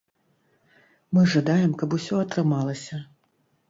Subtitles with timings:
[1.17, 2.95] Мы жадаем, каб усе атрымалася.